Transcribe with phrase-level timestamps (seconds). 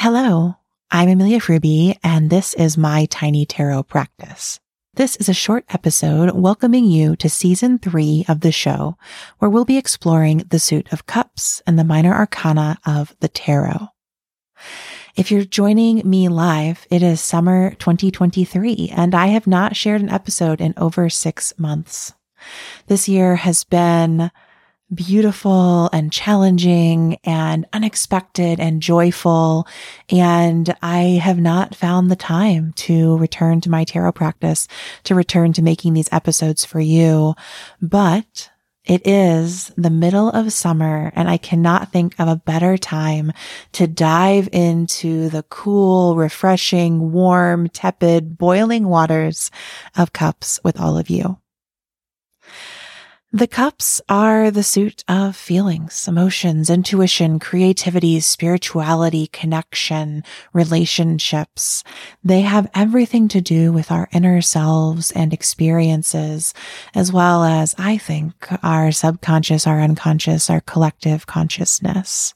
[0.00, 0.54] Hello,
[0.92, 4.60] I'm Amelia Ruby, and this is my tiny tarot practice.
[4.94, 8.96] This is a short episode welcoming you to season three of the show,
[9.38, 13.88] where we'll be exploring the suit of cups and the minor arcana of the tarot.
[15.16, 20.10] If you're joining me live, it is summer 2023, and I have not shared an
[20.10, 22.14] episode in over six months.
[22.86, 24.30] This year has been
[24.92, 29.66] beautiful and challenging and unexpected and joyful.
[30.08, 34.66] And I have not found the time to return to my tarot practice,
[35.04, 37.34] to return to making these episodes for you.
[37.82, 38.50] But
[38.84, 43.32] it is the middle of summer and I cannot think of a better time
[43.72, 49.50] to dive into the cool, refreshing, warm, tepid, boiling waters
[49.94, 51.38] of cups with all of you.
[53.30, 61.84] The cups are the suit of feelings, emotions, intuition, creativity, spirituality, connection, relationships.
[62.24, 66.54] They have everything to do with our inner selves and experiences,
[66.94, 68.32] as well as, I think,
[68.64, 72.32] our subconscious, our unconscious, our collective consciousness.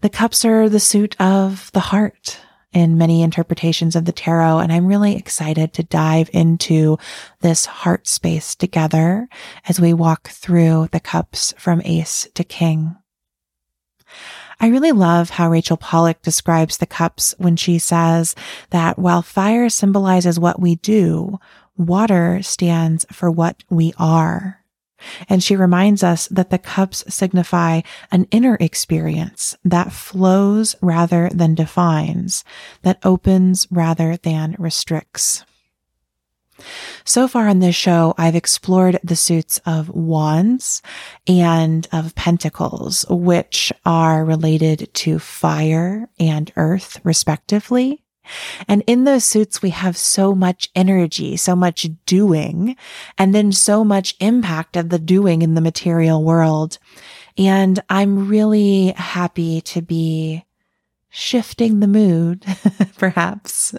[0.00, 2.40] The cups are the suit of the heart,
[2.72, 4.58] in many interpretations of the tarot.
[4.58, 6.98] And I'm really excited to dive into
[7.40, 9.28] this heart space together
[9.68, 12.96] as we walk through the cups from ace to king.
[14.60, 18.34] I really love how Rachel Pollack describes the cups when she says
[18.70, 21.40] that while fire symbolizes what we do,
[21.76, 24.61] water stands for what we are.
[25.28, 31.54] And she reminds us that the cups signify an inner experience that flows rather than
[31.54, 32.44] defines,
[32.82, 35.44] that opens rather than restricts.
[37.04, 40.82] So far in this show, I've explored the suits of wands
[41.26, 48.01] and of pentacles, which are related to fire and earth, respectively.
[48.68, 52.76] And in those suits, we have so much energy, so much doing,
[53.18, 56.78] and then so much impact of the doing in the material world.
[57.38, 60.44] And I'm really happy to be
[61.12, 62.44] shifting the mood,
[62.98, 63.74] perhaps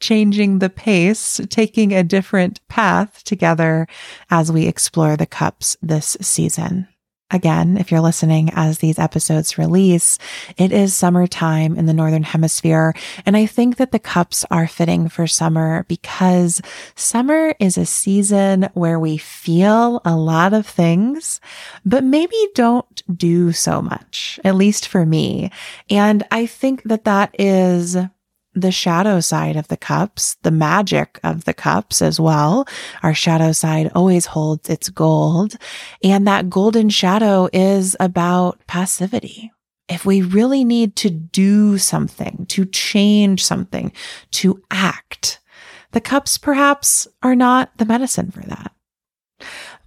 [0.00, 3.86] changing the pace, taking a different path together
[4.30, 6.88] as we explore the cups this season.
[7.30, 10.18] Again, if you're listening as these episodes release,
[10.56, 12.94] it is summertime in the Northern Hemisphere.
[13.26, 16.62] And I think that the cups are fitting for summer because
[16.94, 21.38] summer is a season where we feel a lot of things,
[21.84, 25.50] but maybe don't do so much, at least for me.
[25.90, 27.94] And I think that that is
[28.60, 32.66] the shadow side of the cups, the magic of the cups as well.
[33.02, 35.56] Our shadow side always holds its gold.
[36.02, 39.52] And that golden shadow is about passivity.
[39.88, 43.92] If we really need to do something, to change something,
[44.32, 45.40] to act,
[45.92, 48.72] the cups perhaps are not the medicine for that.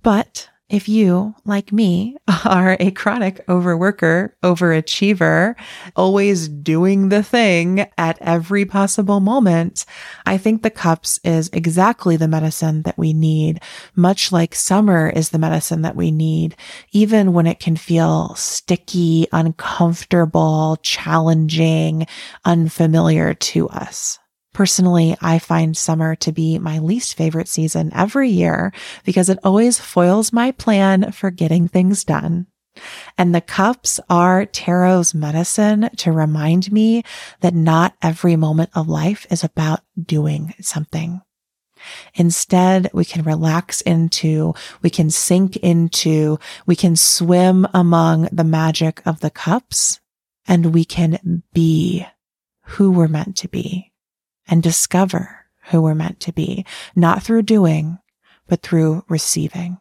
[0.03, 2.15] But if you, like me,
[2.45, 5.55] are a chronic overworker, overachiever,
[5.95, 9.85] always doing the thing at every possible moment,
[10.25, 13.61] I think the cups is exactly the medicine that we need,
[13.95, 16.55] much like summer is the medicine that we need,
[16.93, 22.07] even when it can feel sticky, uncomfortable, challenging,
[22.45, 24.20] unfamiliar to us.
[24.53, 28.73] Personally, I find summer to be my least favorite season every year
[29.05, 32.47] because it always foils my plan for getting things done.
[33.17, 37.03] And the cups are tarot's medicine to remind me
[37.41, 41.21] that not every moment of life is about doing something.
[42.13, 49.01] Instead, we can relax into, we can sink into, we can swim among the magic
[49.05, 49.99] of the cups
[50.45, 52.05] and we can be
[52.63, 53.90] who we're meant to be
[54.51, 57.97] and discover who we're meant to be, not through doing,
[58.47, 59.79] but through receiving.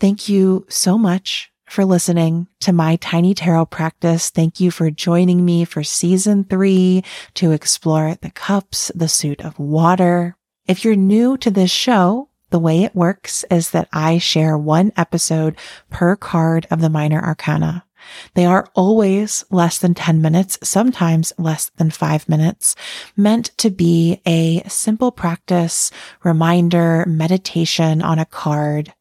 [0.00, 4.30] Thank you so much for listening to my tiny tarot practice.
[4.30, 7.04] Thank you for joining me for season three
[7.34, 10.36] to explore the cups, the suit of water.
[10.66, 14.92] If you're new to this show, the way it works is that I share one
[14.96, 15.56] episode
[15.88, 17.84] per card of the minor arcana.
[18.34, 22.74] They are always less than 10 minutes, sometimes less than five minutes,
[23.16, 25.90] meant to be a simple practice,
[26.24, 28.94] reminder, meditation on a card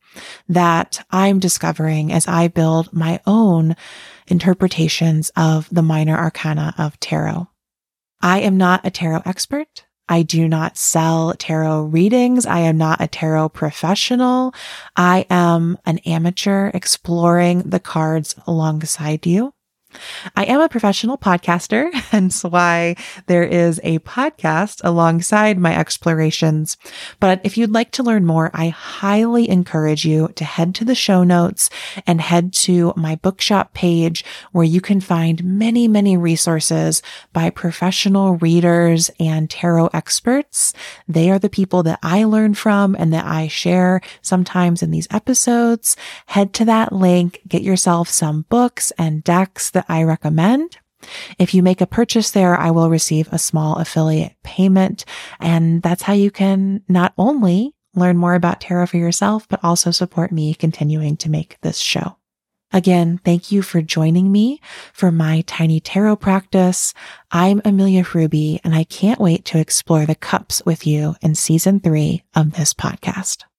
[0.50, 3.75] that I'm discovering as I build my own
[4.27, 7.47] interpretations of the minor arcana of tarot.
[8.21, 9.86] I am not a tarot expert.
[10.12, 12.46] I do not sell tarot readings.
[12.46, 14.54] I am not a tarot professional.
[14.98, 19.54] I am an amateur exploring the cards alongside you.
[20.36, 22.95] I am a professional podcaster, hence why
[23.27, 26.77] there is a podcast alongside my explorations.
[27.19, 30.95] But if you'd like to learn more, I highly encourage you to head to the
[30.95, 31.69] show notes
[32.06, 37.01] and head to my bookshop page where you can find many, many resources
[37.33, 40.74] by professional readers and tarot experts.
[41.07, 45.07] They are the people that I learn from and that I share sometimes in these
[45.12, 45.95] episodes.
[46.27, 50.78] Head to that link, get yourself some books and decks that I recommend.
[51.38, 55.04] If you make a purchase there, I will receive a small affiliate payment.
[55.40, 59.92] And that's how you can not only learn more about tarot for yourself, but also
[59.92, 62.18] support me continuing to make this show.
[62.74, 64.62] Again, thank you for joining me
[64.94, 66.94] for my tiny tarot practice.
[67.30, 71.82] I'm Amelia Ruby, and I can't wait to explore the cups with you in season
[71.82, 73.44] three of this podcast.